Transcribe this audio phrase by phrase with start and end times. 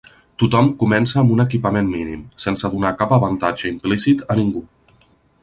[0.43, 4.65] Tothom comença amb un equipament mínim, sense donar cap avantatge implícit a ningú.